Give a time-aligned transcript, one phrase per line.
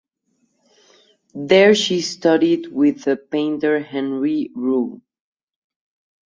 [1.35, 4.99] There she studied with the painter Henri Rul.